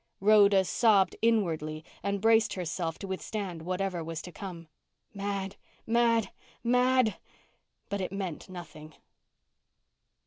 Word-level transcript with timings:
Rhoda 0.19 0.65
sobbed 0.65 1.15
inwardly 1.21 1.85
and 2.01 2.19
braced 2.21 2.53
herself 2.55 2.97
to 2.97 3.07
withstand 3.07 3.61
whatever 3.61 4.03
was 4.03 4.23
to 4.23 4.31
come. 4.31 4.67
Mad! 5.13 5.57
mad! 5.85 6.31
mad! 6.63 7.17
But 7.87 8.01
it 8.01 8.11
meant 8.11 8.49
nothing. 8.49 8.95